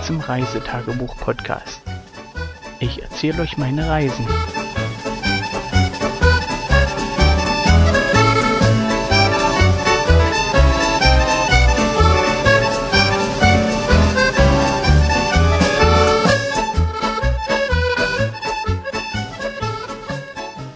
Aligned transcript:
Willkommen 0.00 0.20
zum 0.20 0.20
Reisetagebuch-Podcast. 0.20 1.82
Ich 2.78 3.02
erzähle 3.02 3.42
euch 3.42 3.58
meine 3.58 3.86
Reisen. 3.86 4.26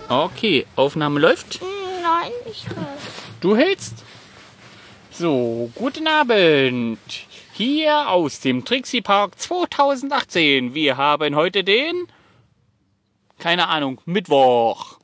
Okay, 0.08 0.66
Aufnahme 0.76 1.20
läuft. 1.20 1.60
Nein, 2.02 2.32
ich 2.50 2.68
höre. 2.68 2.86
Du 3.40 3.56
hältst? 3.56 4.04
So, 5.10 5.70
guten 5.74 6.06
Abend. 6.08 6.98
Hier 7.56 8.08
aus 8.10 8.40
dem 8.40 8.64
Trixie 8.64 9.00
Park 9.00 9.38
2018. 9.38 10.74
Wir 10.74 10.96
haben 10.96 11.36
heute 11.36 11.62
den, 11.62 12.08
keine 13.38 13.68
Ahnung, 13.68 14.00
Mittwoch. 14.06 14.98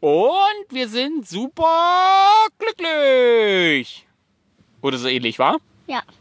Und 0.00 0.64
wir 0.70 0.88
sind 0.88 1.28
super 1.28 2.46
glücklich. 2.58 4.06
Oder 4.80 4.96
so 4.96 5.08
ähnlich, 5.08 5.38
war? 5.38 5.58
Ja. 5.86 6.02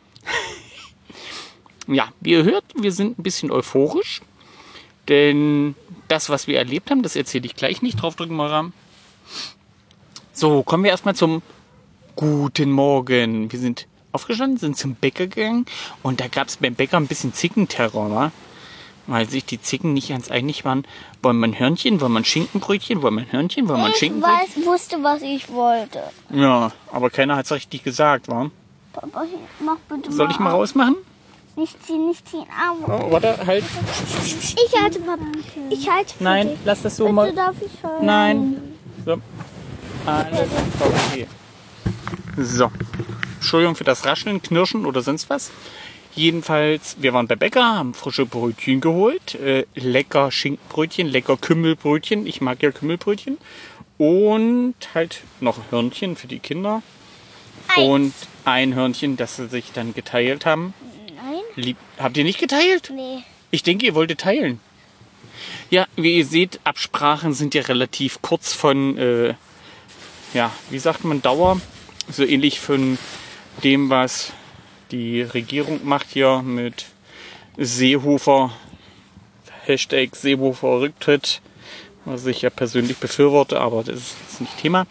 Ja, 1.88 2.10
wie 2.20 2.32
ihr 2.32 2.44
hört, 2.44 2.66
wir 2.76 2.92
sind 2.92 3.18
ein 3.18 3.24
bisschen 3.24 3.50
euphorisch. 3.50 4.22
Denn 5.08 5.76
das, 6.10 6.30
was 6.30 6.48
wir 6.48 6.58
erlebt 6.58 6.92
haben, 6.92 7.04
das 7.04 7.16
erzähle 7.16 7.46
ich 7.46 7.56
gleich 7.56 7.82
nicht. 7.82 8.02
Draufdrücken, 8.02 8.36
Mara. 8.36 8.74
So, 10.34 10.64
kommen 10.64 10.84
wir 10.84 10.92
erstmal 10.92 11.16
zum 11.16 11.42
guten 12.18 12.70
Morgen. 12.70 13.50
Wir 13.50 13.60
sind 13.60 13.88
aufgestanden, 14.12 14.58
sind 14.58 14.78
zum 14.78 14.96
Bäcker 14.96 15.28
gegangen 15.28 15.66
und 16.04 16.20
da 16.20 16.28
gab 16.28 16.48
es 16.48 16.58
beim 16.58 16.76
Bäcker 16.76 16.98
ein 16.98 17.08
bisschen 17.08 17.34
Zickenterror, 17.34 18.10
wa? 18.12 18.32
weil 19.08 19.30
sich 19.30 19.46
die 19.46 19.62
Zicken 19.62 19.94
nicht 19.94 20.10
ganz 20.10 20.30
einig 20.32 20.66
waren. 20.66 20.86
Wollen 21.22 21.40
wir 21.40 21.48
ein 21.48 21.60
Hörnchen, 21.60 22.02
wollen 22.02 22.12
wir 22.14 22.20
ein 22.20 22.26
Schinkenbrötchen, 22.26 23.02
wollen 23.02 23.16
wir 23.16 23.22
ein 23.24 23.32
Hörnchen, 23.32 23.68
wollen 23.70 23.80
wir 23.80 23.86
ein 23.86 23.92
Ich 23.92 23.98
Schinkenbrötchen? 23.98 24.64
weiß, 24.64 24.66
wusste, 24.66 24.98
was 25.04 25.22
ich 25.22 25.50
wollte. 25.50 26.04
Ja, 26.30 26.72
aber 26.92 27.10
keiner 27.10 27.36
hat 27.38 27.46
es 27.46 27.52
richtig 27.52 27.84
gesagt, 27.84 28.28
wa? 28.28 28.50
Papa, 28.94 29.26
mach 29.60 29.78
bitte 29.90 30.12
Soll 30.12 30.30
ich 30.32 30.40
mal 30.40 30.50
rausmachen? 30.52 30.96
Nicht 31.56 31.84
ziehen, 31.86 32.08
nicht 32.08 32.28
ziehen. 32.30 32.46
Au. 32.70 32.76
Oh, 33.08 33.12
warte, 33.12 33.36
halt. 33.48 33.64
Ich 34.24 34.82
halte, 34.82 35.00
Papa. 35.00 35.24
Ich 35.70 35.90
halte 35.90 36.14
für 36.16 36.24
Nein, 36.24 36.50
dich. 36.50 36.60
lass 36.66 36.82
das 36.84 36.98
so 36.98 37.06
Bitte 37.06 37.16
mal. 37.16 37.34
darf 37.34 37.56
ich 37.66 37.84
hören? 37.84 38.06
Nein. 38.06 38.62
So. 39.06 39.18
Alles 40.06 40.50
okay. 40.80 41.28
So. 42.38 42.72
Entschuldigung 43.36 43.76
für 43.76 43.84
das 43.84 44.06
Rascheln, 44.06 44.42
Knirschen 44.42 44.86
oder 44.86 45.02
sonst 45.02 45.30
was. 45.30 45.52
Jedenfalls, 46.16 46.98
wir 47.00 47.14
waren 47.14 47.28
bei 47.28 47.36
Bäcker, 47.36 47.64
haben 47.64 47.94
frische 47.94 48.26
Brötchen 48.26 48.82
geholt. 48.82 49.36
Äh, 49.36 49.66
lecker 49.76 50.32
Schinkenbrötchen, 50.32 51.08
lecker 51.08 51.38
Kümmelbrötchen. 51.38 52.26
Ich 52.26 52.42
mag 52.42 52.62
ja 52.62 52.72
Kümmelbrötchen. 52.72 53.38
Und 53.98 54.76
halt 54.94 55.22
noch 55.40 55.60
Hörnchen 55.72 56.16
für 56.16 56.28
die 56.28 56.40
Kinder. 56.40 56.82
Eins. 57.68 57.88
Und 57.88 58.14
ein 58.46 58.76
Hörnchen, 58.76 59.18
das 59.18 59.36
sie 59.36 59.48
sich 59.48 59.72
dann 59.74 59.94
geteilt 59.94 60.46
haben. 60.46 60.74
Nein? 61.16 61.42
Lieb 61.56 61.78
Habt 62.00 62.18
ihr 62.18 62.24
nicht 62.24 62.40
geteilt? 62.40 62.92
Nee. 62.96 63.24
Ich 63.50 63.64
denke, 63.64 63.86
ihr 63.86 63.96
wolltet 63.96 64.22
teilen. 64.22 64.60
Ja, 65.70 65.88
wie 65.96 66.18
ihr 66.18 66.26
seht, 66.26 66.60
Absprachen 66.64 67.34
sind 67.34 67.54
ja 67.54 67.64
relativ 67.64 68.22
kurz 68.22 68.54
von, 68.54 68.98
äh, 68.98 69.36
ja, 70.34 70.52
wie 70.70 70.80
sagt 70.80 71.04
man, 71.04 71.22
Dauer. 71.22 71.60
So 72.10 72.24
ähnlich 72.24 72.60
von 72.60 72.98
dem, 73.64 73.90
was 73.90 74.32
die 74.92 75.22
Regierung 75.22 75.82
macht 75.84 76.08
hier 76.12 76.42
mit 76.42 76.86
Seehofer, 77.58 78.52
Hashtag 79.66 80.16
Seehofer 80.16 80.80
Rücktritt, 80.80 81.42
was 82.06 82.26
ich 82.26 82.42
ja 82.42 82.50
persönlich 82.50 82.98
befürworte, 82.98 83.60
aber 83.60 83.84
das 83.84 84.16
ist 84.30 84.42
nicht 84.42 84.58
Thema. 84.58 84.88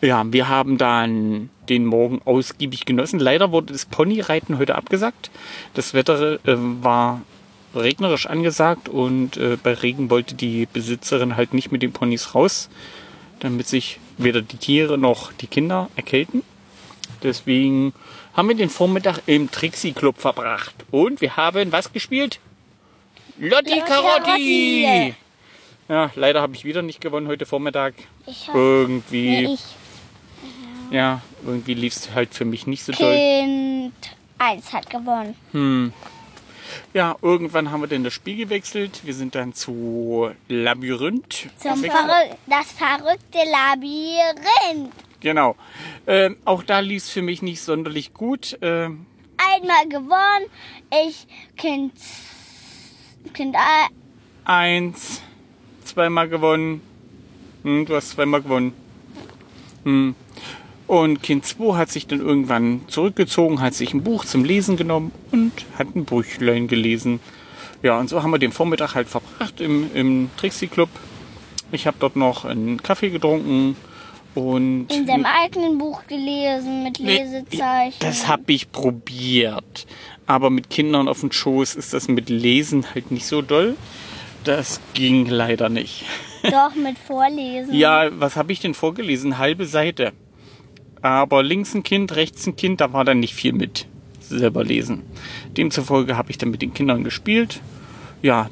Ja, 0.00 0.24
wir 0.32 0.48
haben 0.48 0.78
dann 0.78 1.48
den 1.68 1.86
Morgen 1.86 2.20
ausgiebig 2.24 2.86
genossen. 2.86 3.20
Leider 3.20 3.52
wurde 3.52 3.72
das 3.72 3.86
Ponyreiten 3.86 4.58
heute 4.58 4.74
abgesagt. 4.74 5.30
Das 5.74 5.94
Wetter 5.94 6.40
äh, 6.44 6.56
war 6.82 7.22
regnerisch 7.74 8.26
angesagt 8.26 8.88
und 8.88 9.36
äh, 9.36 9.56
bei 9.62 9.74
Regen 9.74 10.10
wollte 10.10 10.34
die 10.34 10.66
Besitzerin 10.66 11.36
halt 11.36 11.54
nicht 11.54 11.70
mit 11.70 11.82
den 11.82 11.92
Ponys 11.92 12.34
raus, 12.34 12.68
damit 13.38 13.68
sich 13.68 14.00
weder 14.18 14.42
die 14.42 14.56
Tiere 14.56 14.98
noch 14.98 15.32
die 15.32 15.46
Kinder 15.46 15.88
erkälten. 15.96 16.42
Deswegen 17.22 17.92
haben 18.34 18.48
wir 18.48 18.56
den 18.56 18.70
Vormittag 18.70 19.20
im 19.26 19.50
Trixie 19.50 19.92
Club 19.92 20.18
verbracht. 20.18 20.74
Und 20.90 21.20
wir 21.20 21.36
haben 21.36 21.72
was 21.72 21.92
gespielt? 21.92 22.40
Lotti! 23.38 23.80
Carotti. 23.80 25.14
Ja, 25.88 26.10
leider 26.14 26.40
habe 26.40 26.54
ich 26.54 26.64
wieder 26.64 26.82
nicht 26.82 27.00
gewonnen 27.00 27.26
heute 27.28 27.44
Vormittag. 27.46 27.94
Ich 28.26 28.48
hab, 28.48 28.54
Irgendwie, 28.54 29.46
nee, 29.46 29.54
ich. 29.54 29.60
ja, 30.90 31.20
irgendwie 31.44 31.74
lief 31.74 31.94
es 31.94 32.14
halt 32.14 32.34
für 32.34 32.44
mich 32.44 32.66
nicht 32.66 32.84
so 32.84 32.92
doll. 32.92 33.14
Kind 33.14 33.94
1 34.38 34.72
hat 34.72 34.88
gewonnen. 34.88 35.34
Hm. 35.52 35.92
Ja, 36.94 37.16
irgendwann 37.22 37.70
haben 37.70 37.80
wir 37.80 37.86
dann 37.88 38.04
das 38.04 38.12
Spiel 38.12 38.36
gewechselt. 38.36 39.00
Wir 39.04 39.14
sind 39.14 39.34
dann 39.34 39.54
zu 39.54 40.30
Labyrinth. 40.48 41.48
Zum. 41.58 41.82
Verrück 41.82 42.36
das 42.46 42.72
verrückte 42.72 43.38
Labyrinth. 43.50 44.92
Genau. 45.20 45.56
Ähm, 46.06 46.36
auch 46.44 46.62
da 46.62 46.80
lief 46.80 47.04
es 47.04 47.10
für 47.10 47.22
mich 47.22 47.42
nicht 47.42 47.62
sonderlich 47.62 48.12
gut. 48.12 48.58
Ähm, 48.60 49.06
Einmal 49.36 49.88
gewonnen. 49.88 50.46
Ich, 51.06 51.26
Kind. 51.56 51.92
Kind 53.32 53.56
A. 53.56 53.88
eins, 54.44 55.22
zweimal 55.84 56.28
gewonnen. 56.28 56.82
Hm, 57.62 57.86
du 57.86 57.94
hast 57.94 58.10
zweimal 58.10 58.42
gewonnen. 58.42 58.72
Hm. 59.84 60.14
Und 60.92 61.22
Kind 61.22 61.46
2 61.46 61.78
hat 61.78 61.88
sich 61.88 62.06
dann 62.06 62.20
irgendwann 62.20 62.82
zurückgezogen, 62.86 63.62
hat 63.62 63.72
sich 63.72 63.94
ein 63.94 64.02
Buch 64.02 64.26
zum 64.26 64.44
Lesen 64.44 64.76
genommen 64.76 65.10
und 65.30 65.50
hat 65.78 65.96
ein 65.96 66.04
Büchlein 66.04 66.68
gelesen. 66.68 67.18
Ja, 67.82 67.98
und 67.98 68.10
so 68.10 68.22
haben 68.22 68.30
wir 68.30 68.38
den 68.38 68.52
Vormittag 68.52 68.94
halt 68.94 69.08
verbracht 69.08 69.62
im, 69.62 69.88
im 69.94 70.28
Trixie 70.36 70.66
Club. 70.66 70.90
Ich 71.70 71.86
habe 71.86 71.96
dort 71.98 72.14
noch 72.14 72.44
einen 72.44 72.82
Kaffee 72.82 73.08
getrunken 73.08 73.74
und 74.34 74.88
in 74.92 75.06
seinem 75.06 75.24
eigenen 75.24 75.78
Buch 75.78 76.02
gelesen 76.08 76.82
mit 76.82 76.98
Lesezeichen. 76.98 77.96
Das 78.00 78.28
habe 78.28 78.52
ich 78.52 78.70
probiert. 78.70 79.86
Aber 80.26 80.50
mit 80.50 80.68
Kindern 80.68 81.08
auf 81.08 81.20
dem 81.20 81.32
Schoß 81.32 81.74
ist 81.74 81.94
das 81.94 82.08
mit 82.08 82.28
Lesen 82.28 82.84
halt 82.94 83.10
nicht 83.10 83.24
so 83.24 83.40
doll. 83.40 83.76
Das 84.44 84.78
ging 84.92 85.24
leider 85.24 85.70
nicht. 85.70 86.04
Doch, 86.42 86.74
mit 86.74 86.98
Vorlesen. 86.98 87.72
Ja, 87.72 88.10
was 88.12 88.36
habe 88.36 88.52
ich 88.52 88.60
denn 88.60 88.74
vorgelesen? 88.74 89.38
Halbe 89.38 89.64
Seite. 89.64 90.12
Aber 91.02 91.42
links 91.42 91.74
ein 91.74 91.82
Kind, 91.82 92.14
rechts 92.14 92.46
ein 92.46 92.56
Kind, 92.56 92.80
da 92.80 92.92
war 92.92 93.04
dann 93.04 93.20
nicht 93.20 93.34
viel 93.34 93.52
mit 93.52 93.86
selber 94.20 94.64
lesen. 94.64 95.02
Demzufolge 95.56 96.16
habe 96.16 96.30
ich 96.30 96.38
dann 96.38 96.50
mit 96.50 96.62
den 96.62 96.72
Kindern 96.72 97.04
gespielt. 97.04 97.60
Ja, 98.22 98.48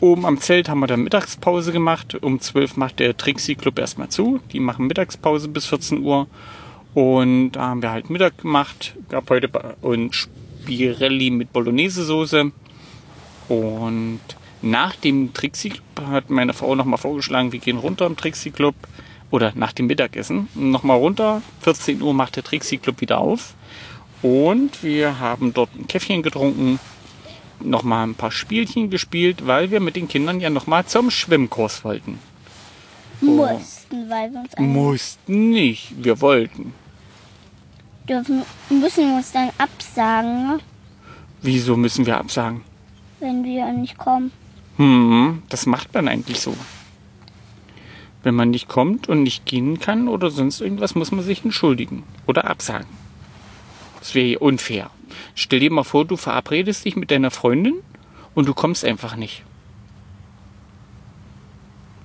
oben 0.00 0.26
am 0.26 0.38
Zelt 0.38 0.68
haben 0.68 0.80
wir 0.80 0.86
dann 0.86 1.02
Mittagspause 1.02 1.72
gemacht. 1.72 2.16
Um 2.22 2.40
12 2.40 2.76
macht 2.76 2.98
der 2.98 3.16
Trixie 3.16 3.54
Club 3.54 3.78
erstmal 3.78 4.08
zu. 4.08 4.40
Die 4.52 4.60
machen 4.60 4.86
Mittagspause 4.86 5.48
bis 5.48 5.66
14 5.66 6.02
Uhr. 6.02 6.26
Und 6.94 7.52
da 7.52 7.68
haben 7.68 7.82
wir 7.82 7.90
halt 7.90 8.10
Mittag 8.10 8.38
gemacht. 8.38 8.94
Gab 9.08 9.30
heute 9.30 9.48
uns 9.80 10.16
Spirelli 10.16 11.30
mit 11.30 11.52
Bolognese-Soße. 11.52 12.52
Und 13.48 14.20
nach 14.62 14.94
dem 14.96 15.32
Trixie 15.32 15.70
Club 15.70 16.08
hat 16.08 16.30
meine 16.30 16.52
Frau 16.52 16.74
nochmal 16.74 16.98
vorgeschlagen, 16.98 17.52
wir 17.52 17.58
gehen 17.58 17.78
runter 17.78 18.06
im 18.06 18.16
Trixie 18.16 18.50
Club. 18.50 18.74
Oder 19.30 19.52
nach 19.54 19.72
dem 19.72 19.86
Mittagessen. 19.86 20.48
Nochmal 20.54 20.96
runter. 20.98 21.42
14 21.60 22.02
Uhr 22.02 22.12
macht 22.14 22.36
der 22.36 22.42
Trixie 22.44 22.78
Club 22.78 23.00
wieder 23.00 23.18
auf. 23.18 23.54
Und 24.22 24.82
wir 24.82 25.18
haben 25.20 25.54
dort 25.54 25.74
ein 25.76 25.86
Käffchen 25.86 26.22
getrunken. 26.22 26.78
Nochmal 27.62 28.06
ein 28.06 28.14
paar 28.14 28.30
Spielchen 28.32 28.90
gespielt, 28.90 29.46
weil 29.46 29.70
wir 29.70 29.80
mit 29.80 29.94
den 29.96 30.08
Kindern 30.08 30.40
ja 30.40 30.50
nochmal 30.50 30.86
zum 30.86 31.10
Schwimmkurs 31.10 31.84
wollten. 31.84 32.18
Mussten, 33.20 34.08
weil 34.08 34.30
wir 34.32 34.40
uns 34.40 34.52
Mussten 34.58 35.50
nicht. 35.50 35.92
Wir 36.02 36.20
wollten. 36.20 36.72
dürfen, 38.08 38.42
müssen 38.70 39.08
wir 39.10 39.16
uns 39.16 39.30
dann 39.32 39.50
absagen, 39.58 40.46
ne? 40.48 40.58
Wieso 41.42 41.76
müssen 41.76 42.06
wir 42.06 42.18
absagen? 42.18 42.62
wenn 43.20 43.44
wir 43.44 43.70
nicht 43.72 43.98
kommen. 43.98 44.32
Hm, 44.78 45.42
das 45.50 45.66
macht 45.66 45.92
man 45.92 46.08
eigentlich 46.08 46.40
so. 46.40 46.56
Wenn 48.22 48.34
man 48.34 48.50
nicht 48.50 48.68
kommt 48.68 49.08
und 49.08 49.22
nicht 49.22 49.46
gehen 49.46 49.80
kann 49.80 50.08
oder 50.08 50.30
sonst 50.30 50.60
irgendwas, 50.60 50.94
muss 50.94 51.10
man 51.10 51.24
sich 51.24 51.44
entschuldigen 51.44 52.02
oder 52.26 52.44
absagen. 52.48 52.86
Das 53.98 54.14
wäre 54.14 54.38
unfair. 54.38 54.90
Stell 55.34 55.60
dir 55.60 55.70
mal 55.72 55.84
vor, 55.84 56.04
du 56.04 56.16
verabredest 56.16 56.84
dich 56.84 56.96
mit 56.96 57.10
deiner 57.10 57.30
Freundin 57.30 57.74
und 58.34 58.46
du 58.46 58.54
kommst 58.54 58.84
einfach 58.84 59.16
nicht. 59.16 59.42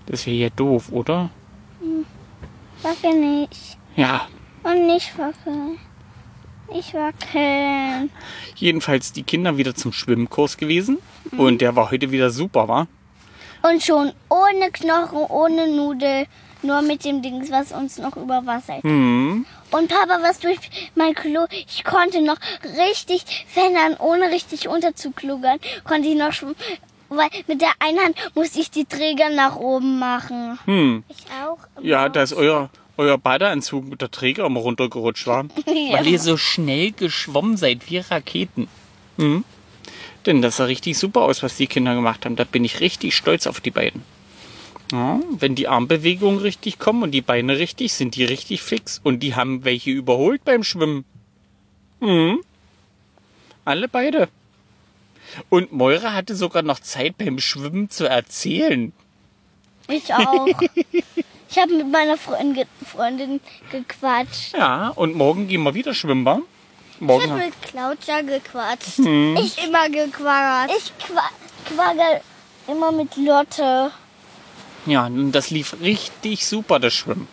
Das 0.06 0.26
wäre 0.26 0.36
ja 0.38 0.50
doof, 0.50 0.90
oder? 0.92 1.30
Wacke 2.82 3.16
nicht. 3.18 3.78
Ja, 3.96 4.28
Und 4.64 4.88
nicht 4.88 5.18
wacke. 5.18 5.78
Ich 6.74 6.94
wackeln. 6.94 8.10
Jedenfalls 8.56 9.14
die 9.14 9.24
Kinder 9.24 9.58
wieder 9.58 9.76
zum 9.76 9.94
Schwimmkurs 9.94 10.58
gewesen. 10.58 10.98
Und 11.38 11.62
der 11.62 11.76
war 11.76 11.92
heute 11.92 12.12
wieder 12.12 12.32
super, 12.32 12.68
war? 12.68 12.88
Und 13.68 13.84
schon 13.84 14.12
ohne 14.30 14.70
Knochen, 14.72 15.26
ohne 15.30 15.68
Nudel, 15.68 16.28
nur 16.62 16.82
mit 16.82 17.04
dem 17.04 17.22
Dings, 17.22 17.50
was 17.52 17.72
uns 17.72 17.98
noch 17.98 18.16
über 18.16 18.46
Wasser 18.46 18.74
hält. 18.74 18.84
Hm. 18.84 19.46
Und 19.72 19.88
Papa, 19.88 20.20
was 20.22 20.40
durch 20.40 20.60
mein 20.96 21.16
Klo, 21.16 21.46
ich 21.50 21.84
konnte 21.84 22.22
noch 22.22 22.38
richtig 22.78 23.46
fändern, 23.48 23.96
ohne 23.98 24.30
richtig 24.30 24.68
unterzukluggern, 24.68 25.60
konnte 25.84 26.08
ich 26.08 26.16
noch 26.16 26.32
schwimmen. 26.32 26.56
Weil 27.10 27.30
mit 27.48 27.62
der 27.62 27.72
einen 27.80 28.00
Hand 28.00 28.16
musste 28.36 28.60
ich 28.60 28.72
die 28.72 28.86
Träger 28.86 29.30
nach 29.30 29.56
oben 29.56 30.00
machen. 30.00 30.60
Hm. 30.66 31.04
Ich 31.08 31.26
auch. 31.44 31.60
Ja, 31.82 32.10
da 32.10 32.24
ist 32.24 32.34
euer, 32.34 32.70
euer 32.98 33.18
Badeanzug 33.18 33.86
mit 33.86 34.02
der 34.02 34.12
Träger 34.12 34.46
immer 34.46 34.60
runtergerutscht 34.60 35.28
war. 35.28 35.46
Ja. 35.68 35.98
Weil 35.98 36.08
ihr 36.08 36.20
so 36.20 36.38
schnell 36.38 36.92
geschwommen 36.92 37.58
seid 37.58 37.90
wie 37.90 37.98
Raketen. 37.98 38.68
Hm. 39.18 39.44
Denn 40.26 40.42
das 40.42 40.58
sah 40.58 40.66
richtig 40.66 40.98
super 40.98 41.22
aus, 41.22 41.44
was 41.44 41.58
die 41.58 41.68
Kinder 41.68 41.94
gemacht 41.94 42.26
haben. 42.26 42.36
Da 42.36 42.44
bin 42.44 42.64
ich 42.64 42.80
richtig 42.80 43.16
stolz 43.16 43.48
auf 43.48 43.62
die 43.62 43.72
beiden. 43.72 44.04
Ja, 44.92 45.20
wenn 45.32 45.56
die 45.56 45.68
Armbewegungen 45.68 46.40
richtig 46.40 46.78
kommen 46.80 47.04
und 47.04 47.12
die 47.12 47.22
Beine 47.22 47.58
richtig, 47.58 47.94
sind 47.94 48.16
die 48.16 48.24
richtig 48.24 48.62
fix. 48.62 49.00
Und 49.04 49.22
die 49.22 49.36
haben 49.36 49.66
welche 49.66 49.92
überholt 49.92 50.44
beim 50.46 50.64
Schwimmen. 50.64 51.06
Hm. 52.02 52.40
Alle 53.66 53.88
beide. 53.88 54.30
Und 55.50 55.72
Moira 55.72 56.14
hatte 56.14 56.36
sogar 56.36 56.62
noch 56.62 56.80
Zeit 56.80 57.18
beim 57.18 57.40
Schwimmen 57.40 57.90
zu 57.90 58.08
erzählen. 58.08 58.94
Ich 59.88 60.14
auch. 60.14 60.48
ich 61.50 61.58
habe 61.58 61.78
mit 61.78 61.92
meiner 61.92 62.18
Freundin, 62.18 62.66
Freundin 62.86 63.42
gequatscht. 63.72 64.54
Ja, 64.54 64.90
und 64.90 65.16
morgen 65.16 65.48
gehen 65.48 65.64
wir 65.64 65.74
wieder 65.74 65.94
schwimmen, 65.94 66.26
wa? 67.00 67.04
Ich 67.04 67.08
Morgen. 67.08 67.32
habe 67.32 67.46
mit 67.46 67.62
Claudia 67.62 68.22
gequatscht. 68.22 69.00
Ich 69.00 69.66
immer 69.66 69.90
gequatscht. 69.90 70.76
Ich 70.78 71.08
qua 71.08 71.30
quagge 71.66 72.22
immer 72.68 72.92
mit 72.92 73.16
Lotte. 73.18 73.92
Ja, 74.86 75.08
und 75.08 75.32
das 75.32 75.50
lief 75.50 75.76
richtig 75.82 76.46
super, 76.46 76.80
das 76.80 76.94
Schwimmen. 76.94 77.28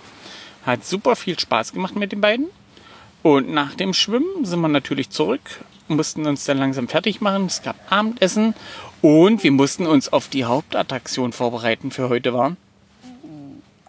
Hat 0.65 0.85
super 0.85 1.17
viel 1.17 1.39
Spaß 1.39 1.73
gemacht 1.73 1.97
mit 1.97 2.13
den 2.13 2.21
beiden. 2.21 2.49
Und 3.23 3.51
nach 3.51 3.75
dem 3.75 3.95
Schwimmen 3.95 4.45
sind 4.45 4.61
wir 4.61 4.69
natürlich 4.69 5.11
zurück, 5.11 5.43
mussten 5.89 6.27
uns 6.27 6.45
dann 6.45 6.59
langsam 6.59 6.89
fertig 6.89 7.21
machen. 7.21 7.47
Es 7.47 7.63
gab 7.63 7.77
Abendessen 7.91 8.55
und 9.01 9.45
wir 9.45 9.53
mussten 9.53 9.87
uns 9.87 10.13
auf 10.13 10.29
die 10.29 10.45
Hauptattraktion 10.45 11.33
vorbereiten 11.33 11.91
für 11.91 12.09
heute 12.09 12.35
war. 12.35 12.57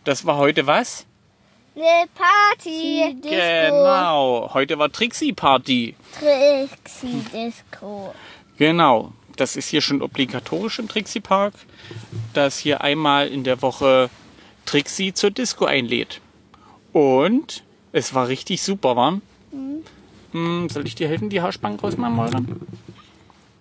Das 0.03 0.25
war 0.25 0.37
heute 0.37 0.67
was? 0.67 1.05
Eine 1.75 2.07
Party. 2.13 3.15
Disco. 3.15 3.29
Genau, 3.29 4.49
heute 4.53 4.77
war 4.77 4.91
Trixie 4.91 5.33
Party. 5.33 5.95
Trixie 6.19 7.23
Disco. 7.33 8.13
Genau, 8.57 9.11
das 9.37 9.55
ist 9.55 9.69
hier 9.69 9.81
schon 9.81 10.01
obligatorisch 10.01 10.77
im 10.79 10.87
Trixie 10.87 11.19
Park, 11.19 11.53
dass 12.33 12.59
hier 12.59 12.81
einmal 12.81 13.27
in 13.27 13.43
der 13.43 13.61
Woche 13.63 14.09
Trixie 14.65 15.13
zur 15.13 15.31
Disco 15.31 15.65
einlädt. 15.65 16.21
Und 16.91 17.63
es 17.91 18.13
war 18.13 18.27
richtig 18.27 18.61
super, 18.61 18.95
war? 18.95 19.19
Hm, 20.31 20.69
soll 20.69 20.85
ich 20.85 20.95
dir 20.95 21.07
helfen, 21.07 21.29
die 21.29 21.41
Haarspangen 21.41 21.79
rausmachen, 21.79 22.15
Moira? 22.15 22.41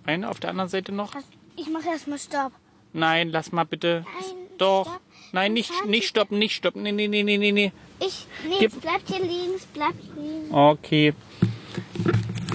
Eine 0.05 0.29
auf 0.29 0.41
der 0.41 0.51
anderen 0.51 0.69
Seite 0.69 0.93
noch? 0.93 1.13
Ich 1.57 1.69
mache 1.71 1.89
erstmal 1.89 2.19
Stopp. 2.19 2.53
Nein, 2.93 3.31
lass 3.31 3.53
mal 3.53 3.65
bitte. 3.65 4.05
Nein, 4.21 4.37
Doch. 4.59 4.87
stopp. 4.87 5.01
Nein, 5.33 5.55
nicht, 5.55 5.71
nicht 5.87 6.07
stoppen, 6.09 6.39
nicht 6.39 6.55
stoppen. 6.55 6.83
Nee, 6.83 6.93
nee, 6.93 7.09
nee, 7.09 7.23
nee, 7.23 7.39
nee, 7.39 7.53
nee. 7.53 7.73
Ich, 8.01 8.27
nee, 8.49 8.57
Gib- 8.61 8.73
es 8.75 8.79
bleibt 8.81 9.09
hier 9.09 9.21
liegen, 9.21 9.55
es 9.57 9.65
bleibt 9.67 10.03
liegen. 10.17 10.55
Okay. 10.55 11.15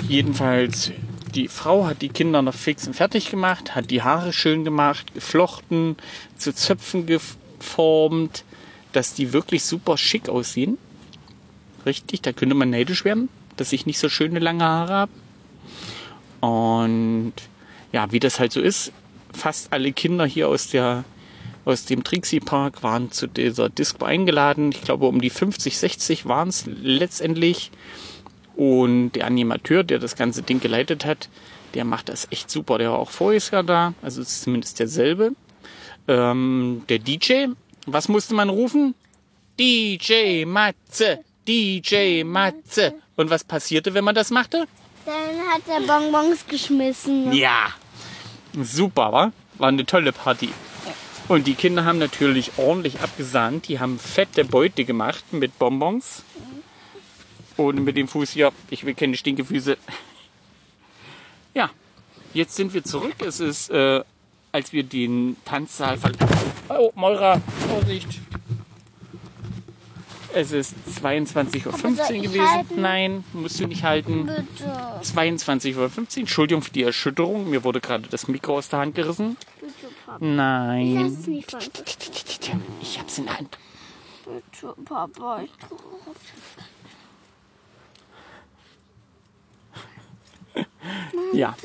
Jedenfalls, 0.08 0.92
die 1.34 1.48
Frau 1.48 1.86
hat 1.88 2.02
die 2.02 2.10
Kinder 2.10 2.42
noch 2.42 2.54
fix 2.54 2.88
und 2.88 2.94
fertig 2.94 3.30
gemacht, 3.32 3.76
hat 3.76 3.90
die 3.92 4.04
Haare 4.04 4.32
schön 4.32 4.64
gemacht, 4.64 5.14
geflochten, 5.14 5.98
zu 6.38 6.54
Zöpfen 6.54 7.06
geformt, 7.08 8.44
dass 8.94 9.14
die 9.14 9.34
wirklich 9.34 9.64
super 9.64 9.98
schick 9.98 10.30
aussehen. 10.30 10.78
Richtig, 11.86 12.22
da 12.22 12.32
könnte 12.32 12.56
man 12.56 12.70
neidisch 12.70 13.06
werden, 13.06 13.30
dass 13.56 13.74
ich 13.74 13.86
nicht 13.86 13.98
so 14.00 14.10
schöne 14.10 14.40
lange 14.40 14.64
Haare 14.64 14.94
habe. 14.94 15.12
Und 16.42 17.34
ja, 17.92 18.12
wie 18.12 18.20
das 18.20 18.40
halt 18.40 18.52
so 18.52 18.62
ist, 18.62 18.92
fast 19.34 19.74
alle 19.74 19.92
Kinder 19.94 20.26
hier 20.26 20.48
aus 20.48 20.68
der 20.70 21.04
aus 21.68 21.84
dem 21.84 22.04
Trixie 22.06 22.40
Park 22.40 22.82
waren 22.82 23.12
zu 23.12 23.28
dieser 23.28 23.68
Disco 23.68 24.06
eingeladen. 24.06 24.72
Ich 24.72 24.84
glaube, 24.84 25.06
um 25.06 25.20
die 25.20 25.30
50, 25.30 25.78
60 25.78 26.26
waren 26.26 26.48
es 26.48 26.66
letztendlich. 26.66 27.72
Und 28.56 29.12
der 29.12 29.26
Animateur, 29.26 29.84
der 29.84 30.00
das 30.00 30.16
ganze 30.16 30.44
Ding 30.44 30.62
geleitet 30.62 31.04
hat, 31.04 31.28
der 31.74 31.84
macht 31.84 32.08
das 32.08 32.28
echt 32.32 32.50
super. 32.50 32.78
Der 32.78 32.92
war 32.92 33.00
auch 33.00 33.12
voriges 33.12 33.52
Jahr 33.52 33.64
da, 33.64 33.94
also 34.02 34.22
ist 34.22 34.44
zumindest 34.44 34.80
derselbe. 34.80 35.34
Ähm, 36.08 36.84
der 36.88 37.00
DJ, 37.00 37.48
was 37.86 38.08
musste 38.08 38.34
man 38.34 38.48
rufen? 38.48 38.96
DJ 39.60 40.46
Matze, 40.46 41.20
DJ 41.46 42.24
Matze. 42.24 42.94
Und 43.18 43.30
was 43.30 43.44
passierte, 43.44 43.94
wenn 43.94 44.06
man 44.06 44.16
das 44.16 44.32
machte? 44.32 44.68
Dann 45.06 45.54
hat 45.54 45.64
er 45.68 45.82
Bonbons 45.82 46.46
geschmissen. 46.48 47.34
Ja, 47.34 47.68
super, 48.54 49.12
wa? 49.12 49.34
War 49.58 49.68
eine 49.68 49.86
tolle 49.86 50.14
Party. 50.14 50.50
Und 51.28 51.46
die 51.46 51.56
Kinder 51.56 51.84
haben 51.84 52.00
natürlich 52.00 52.52
ordentlich 52.58 53.02
abgesahnt. 53.02 53.68
Die 53.68 53.80
haben 53.80 54.00
fette 54.00 54.46
Beute 54.46 54.86
gemacht 54.86 55.26
mit 55.32 55.58
Bonbons. 55.60 56.24
Und 57.58 57.84
mit 57.84 57.98
dem 57.98 58.08
Fuß 58.08 58.32
hier, 58.32 58.52
ich 58.70 58.86
will 58.86 58.94
keine 58.94 59.18
Stinkefüße. 59.18 59.78
Ja, 61.54 61.70
jetzt 62.34 62.56
sind 62.56 62.74
wir 62.74 62.84
zurück. 62.84 63.16
Es 63.26 63.40
ist, 63.40 63.70
äh, 63.72 64.04
als 64.52 64.72
wir 64.72 64.84
den 64.84 65.36
Tanzsaal 65.44 65.98
verlassen. 65.98 66.52
Oh, 66.70 66.92
Moira, 66.96 67.42
Vorsicht. 67.68 68.20
Es 70.34 70.52
ist 70.52 70.76
22.15 71.02 71.66
Uhr 71.66 72.22
gewesen. 72.22 72.52
halten? 72.52 72.82
Nein, 72.82 73.24
musst 73.34 73.60
du 73.60 73.66
nicht 73.66 73.84
halten. 73.84 74.28
Bitte. 74.28 74.72
22.15 75.02 75.78
Uhr. 75.78 75.90
Entschuldigung 76.18 76.62
für 76.62 76.72
die 76.72 76.84
Erschütterung. 76.84 77.50
Mir 77.50 77.64
wurde 77.64 77.82
gerade 77.82 78.08
das 78.08 78.28
Mikro 78.28 78.58
aus 78.58 78.70
der 78.70 78.80
Hand 78.80 78.94
gerissen. 78.94 79.36
Bitte, 80.20 80.26
Papa. 80.26 80.26
Lass 80.26 80.36
Nein. 80.36 81.06
es 81.06 81.28
nicht 81.28 81.52
fallen. 81.52 81.70
Ich 82.82 83.00
hab's 83.00 83.18
in 83.18 83.26
der 83.26 83.38
Hand. 83.38 83.58
Bitte, 84.26 84.74
Papa. 84.84 85.42
Ich 85.44 85.52
Ja, 91.34 91.56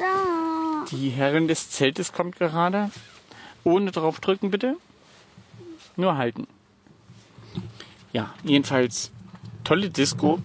die 0.91 1.11
Herrin 1.11 1.49
des 1.49 1.71
Zeltes 1.71 2.13
kommt 2.13 2.37
gerade. 2.37 2.91
Ohne 3.65 3.91
drauf 3.91 4.21
drücken, 4.21 4.51
bitte. 4.51 4.77
Nur 5.97 6.17
halten. 6.17 6.47
Ja, 8.13 8.35
jedenfalls 8.43 9.11
tolle 9.65 9.91
Disco. 9.91 10.41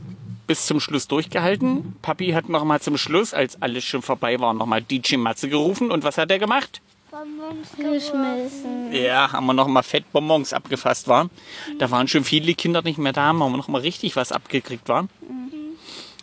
Bis 0.45 0.65
zum 0.65 0.79
Schluss 0.79 1.07
durchgehalten. 1.09 1.97
Papi 2.01 2.31
hat 2.31 2.47
noch 2.47 2.63
mal 2.63 2.79
zum 2.79 2.97
Schluss, 2.97 3.33
als 3.33 3.61
alles 3.61 3.83
schon 3.83 4.01
vorbei 4.01 4.39
war, 4.39 4.53
noch 4.53 4.65
mal 4.65 4.81
DJ 4.81 5.17
Matze 5.17 5.49
gerufen. 5.49 5.91
Und 5.91 6.05
was 6.05 6.17
hat 6.17 6.31
er 6.31 6.39
gemacht? 6.39 6.81
Bonbons 7.47 7.71
geschmissen. 7.77 8.91
Ja, 8.91 9.31
haben 9.31 9.45
wir 9.45 9.53
noch 9.53 9.67
mal 9.67 9.83
Fettbonbons 9.83 10.53
abgefasst, 10.53 11.07
war. 11.07 11.29
Da 11.79 11.89
waren 11.91 12.07
schon 12.07 12.23
viele 12.23 12.53
Kinder 12.53 12.81
nicht 12.81 12.97
mehr 12.97 13.13
da, 13.13 13.23
haben 13.23 13.39
wir 13.39 13.49
noch 13.49 13.67
mal 13.67 13.81
richtig 13.81 14.15
was 14.15 14.31
abgekriegt, 14.31 14.87
war. 14.89 15.07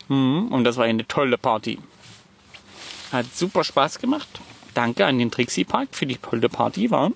Mhm. 0.07 0.47
Und 0.49 0.63
das 0.63 0.77
war 0.77 0.85
eine 0.85 1.07
tolle 1.07 1.37
Party. 1.37 1.79
Hat 3.11 3.25
super 3.33 3.63
Spaß 3.63 3.99
gemacht. 3.99 4.27
Danke 4.73 5.05
an 5.05 5.17
den 5.17 5.31
Trixie 5.31 5.63
Park 5.63 5.89
für 5.91 6.05
die 6.05 6.17
tolle 6.17 6.49
Party, 6.49 6.91
war. 6.91 7.11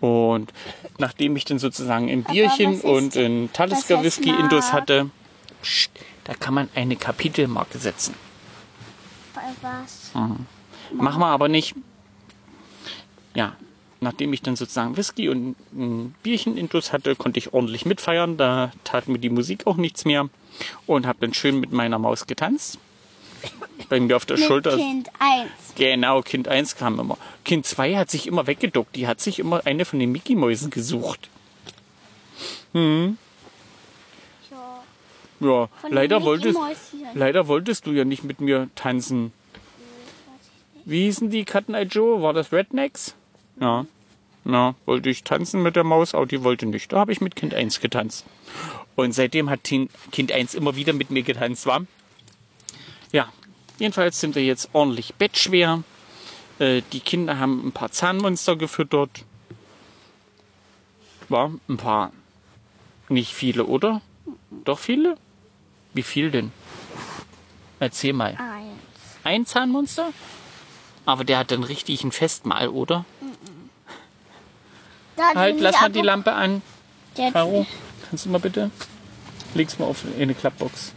Und 0.00 0.52
nachdem 0.98 1.36
ich 1.36 1.44
dann 1.44 1.58
sozusagen 1.58 2.10
ein 2.10 2.24
Bierchen 2.24 2.80
und 2.80 3.16
ein 3.16 3.50
Talisker 3.52 4.02
Whisky 4.02 4.30
Intus 4.30 4.66
nach? 4.66 4.72
hatte, 4.74 5.10
pst, 5.62 5.90
da 6.24 6.34
kann 6.34 6.52
man 6.54 6.68
eine 6.74 6.96
Kapitelmarke 6.96 7.78
setzen. 7.78 8.14
Bei 9.34 9.40
was? 9.62 10.10
Machen 10.92 11.20
wir 11.20 11.26
aber 11.26 11.48
nicht. 11.48 11.74
Ja, 13.36 13.54
nachdem 14.00 14.32
ich 14.32 14.42
dann 14.42 14.56
sozusagen 14.56 14.96
Whisky 14.96 15.28
und 15.28 15.56
ein 15.72 16.14
Bierchen 16.22 16.56
intus 16.56 16.92
hatte, 16.92 17.14
konnte 17.14 17.38
ich 17.38 17.52
ordentlich 17.52 17.84
mitfeiern. 17.84 18.36
Da 18.36 18.72
tat 18.82 19.08
mir 19.08 19.18
die 19.18 19.30
Musik 19.30 19.66
auch 19.66 19.76
nichts 19.76 20.04
mehr. 20.04 20.28
Und 20.86 21.06
habe 21.06 21.18
dann 21.20 21.34
schön 21.34 21.60
mit 21.60 21.70
meiner 21.70 21.98
Maus 21.98 22.26
getanzt. 22.26 22.78
Bei 23.90 24.00
mir 24.00 24.16
auf 24.16 24.24
der 24.24 24.38
Mit 24.38 24.46
Schulter. 24.46 24.76
Kind 24.76 25.10
1. 25.18 25.50
Genau, 25.76 26.22
Kind 26.22 26.48
1 26.48 26.76
kam 26.76 26.98
immer. 26.98 27.18
Kind 27.44 27.66
2 27.66 27.96
hat 27.96 28.10
sich 28.10 28.26
immer 28.26 28.46
weggeduckt. 28.46 28.96
Die 28.96 29.06
hat 29.06 29.20
sich 29.20 29.38
immer 29.38 29.66
eine 29.66 29.84
von 29.84 29.98
den 29.98 30.10
Mickey-Mäusen 30.12 30.70
gesucht. 30.70 31.28
Ja. 32.72 33.10
Ja, 35.38 35.68
Von 35.82 35.92
leider 35.92 36.22
wolltest, 36.22 36.58
leider 37.12 37.46
wolltest 37.46 37.86
du 37.86 37.90
ja 37.92 38.06
nicht 38.06 38.24
mit 38.24 38.40
mir 38.40 38.70
tanzen. 38.74 39.32
Wie 40.86 41.02
hießen 41.02 41.30
die 41.30 41.44
Cut 41.44 41.68
Eye 41.68 41.82
Joe? 41.82 42.22
War 42.22 42.32
das 42.32 42.52
Rednecks? 42.52 43.15
Ja. 43.60 43.86
Na, 44.44 44.76
wollte 44.84 45.10
ich 45.10 45.24
tanzen 45.24 45.62
mit 45.62 45.74
der 45.74 45.82
Maus, 45.82 46.14
aber 46.14 46.26
die 46.26 46.44
wollte 46.44 46.66
nicht. 46.66 46.92
Da 46.92 47.00
habe 47.00 47.10
ich 47.10 47.20
mit 47.20 47.34
Kind 47.34 47.52
1 47.52 47.80
getanzt. 47.80 48.24
Und 48.94 49.12
seitdem 49.12 49.50
hat 49.50 49.64
Kind 49.64 50.30
1 50.32 50.54
immer 50.54 50.76
wieder 50.76 50.92
mit 50.92 51.10
mir 51.10 51.22
getanzt, 51.22 51.66
war. 51.66 51.84
Ja, 53.10 53.28
jedenfalls 53.78 54.20
sind 54.20 54.36
wir 54.36 54.44
jetzt 54.44 54.70
ordentlich 54.72 55.14
bettschwer. 55.14 55.82
Äh, 56.58 56.82
die 56.92 57.00
Kinder 57.00 57.38
haben 57.38 57.66
ein 57.66 57.72
paar 57.72 57.90
Zahnmonster 57.90 58.56
gefüttert. 58.56 59.24
War 61.28 61.50
ein 61.68 61.76
paar. 61.76 62.12
Nicht 63.08 63.32
viele, 63.34 63.64
oder? 63.64 64.00
Doch 64.64 64.78
viele? 64.78 65.16
Wie 65.92 66.02
viel 66.02 66.30
denn? 66.30 66.52
Erzähl 67.80 68.12
mal. 68.12 68.36
Eins. 68.36 68.76
Ein 69.24 69.46
Zahnmonster? 69.46 70.12
Aber 71.04 71.24
der 71.24 71.38
hat 71.38 71.50
dann 71.50 71.62
richtig 71.62 72.04
ein 72.04 72.12
Festmahl, 72.12 72.68
oder? 72.68 73.04
Da 75.16 75.34
Halt, 75.34 75.60
lass 75.60 75.80
mal 75.80 75.90
die 75.90 76.02
Lampe 76.02 76.32
an. 76.32 76.62
Der, 77.16 77.32
Caro, 77.32 77.66
kannst 78.08 78.26
du 78.26 78.30
mal 78.30 78.38
bitte? 78.38 78.70
Leg's 79.54 79.78
mal 79.78 79.86
auf 79.86 80.04
in 80.16 80.22
eine 80.22 80.34
Klappbox. 80.34 80.92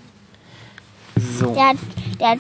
So. 1.38 1.54
der, 1.54 1.70
hat, 1.70 1.78
der 2.20 2.30
hat 2.32 2.40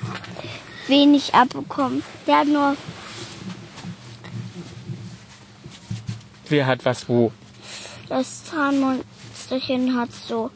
wenig 0.88 1.33
abbekommen. 1.33 2.03
Der 2.27 2.39
hat 2.39 2.48
nur 2.48 2.75
Wer 6.50 6.65
hat 6.65 6.83
was 6.83 7.07
wo? 7.07 7.31
das 8.09 8.43
Zahnmonsterchen 8.45 9.95
hat 9.95 10.09
so 10.12 10.50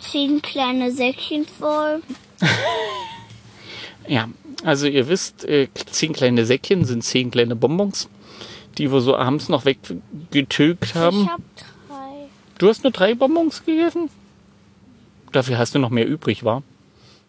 zehn 0.00 0.40
kleine 0.40 0.92
Säckchen 0.92 1.46
voll. 1.46 2.02
Ja, 4.10 4.26
also 4.64 4.86
ihr 4.86 5.06
wisst, 5.08 5.44
äh, 5.44 5.68
zehn 5.90 6.14
kleine 6.14 6.46
Säckchen 6.46 6.86
sind 6.86 7.04
zehn 7.04 7.30
kleine 7.30 7.54
Bonbons, 7.54 8.08
die 8.78 8.90
wir 8.92 9.00
so 9.00 9.16
abends 9.16 9.48
noch 9.48 9.64
weggetilgt 9.64 10.94
haben. 10.94 11.22
Ich 11.22 11.28
hab 11.28 11.40
drei. 11.88 12.28
Du 12.58 12.68
hast 12.68 12.82
nur 12.84 12.92
drei 12.92 13.14
Bonbons 13.14 13.64
gegessen? 13.64 14.10
Dafür 15.32 15.58
hast 15.58 15.74
du 15.74 15.78
noch 15.78 15.90
mehr 15.90 16.06
übrig, 16.06 16.44
war? 16.44 16.62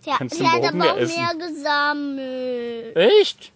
Ja, 0.06 0.15
Kannst 0.18 0.36
du 0.39 0.44
der 0.44 0.51
hat 0.53 0.62
morgen 0.62 0.82
aber 0.82 0.91
auch 0.91 0.96
mehr 0.96 1.03
essen. 1.03 1.22
mehr 1.22 1.48
gesammelt. 1.48 2.96
Echt? 2.96 3.51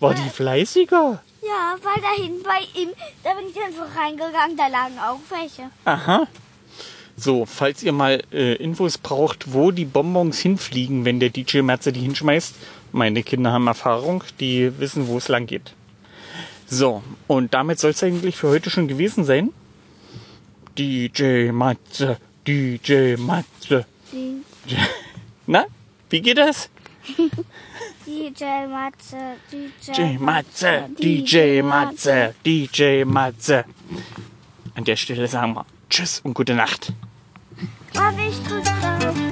War 0.00 0.14
die 0.14 0.28
fleißiger? 0.30 1.22
Ja, 1.42 1.74
weil 1.82 2.00
da 2.02 2.22
hinten 2.22 2.42
bei 2.44 2.80
ihm, 2.80 2.90
da 3.24 3.34
bin 3.34 3.46
ich 3.48 3.54
so 3.54 3.82
reingegangen, 4.00 4.56
da 4.56 4.68
lagen 4.68 4.98
auch 4.98 5.18
welche. 5.30 5.70
Aha. 5.84 6.26
So, 7.16 7.44
falls 7.46 7.82
ihr 7.82 7.92
mal 7.92 8.22
äh, 8.32 8.54
Infos 8.54 8.96
braucht, 8.98 9.52
wo 9.52 9.70
die 9.70 9.84
Bonbons 9.84 10.38
hinfliegen, 10.38 11.04
wenn 11.04 11.20
der 11.20 11.30
DJ 11.30 11.60
Matze 11.62 11.92
die 11.92 12.00
hinschmeißt, 12.00 12.54
meine 12.92 13.22
Kinder 13.22 13.52
haben 13.52 13.66
Erfahrung, 13.66 14.22
die 14.40 14.78
wissen, 14.78 15.08
wo 15.08 15.18
es 15.18 15.28
lang 15.28 15.46
geht. 15.46 15.72
So, 16.74 17.02
und 17.26 17.52
damit 17.52 17.78
soll 17.78 17.90
es 17.90 18.02
eigentlich 18.02 18.34
für 18.34 18.48
heute 18.48 18.70
schon 18.70 18.88
gewesen 18.88 19.24
sein. 19.24 19.50
DJ 20.78 21.50
Matze, 21.50 22.16
DJ 22.46 23.16
Matze. 23.18 23.84
Na, 25.46 25.66
wie 26.08 26.22
geht 26.22 26.38
das? 26.38 26.70
DJ 28.06 28.44
Matze, 28.70 29.36
DJ, 29.52 30.16
Matze, 30.18 30.88
DJ 30.98 31.60
Matze, 31.60 32.34
DJ 32.42 33.04
Matze. 33.04 33.66
An 34.74 34.84
der 34.84 34.96
Stelle 34.96 35.28
sagen 35.28 35.52
wir 35.52 35.66
Tschüss 35.90 36.20
und 36.24 36.32
gute 36.32 36.54
Nacht. 36.54 36.94
Warte, 37.92 38.22
ich 38.22 38.42
drauf. 38.44 39.31